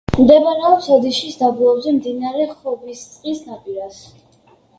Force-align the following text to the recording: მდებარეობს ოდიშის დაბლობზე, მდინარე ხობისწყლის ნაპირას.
მდებარეობს 0.13 0.87
ოდიშის 0.95 1.35
დაბლობზე, 1.41 1.93
მდინარე 1.99 2.47
ხობისწყლის 2.55 3.45
ნაპირას. 3.53 4.03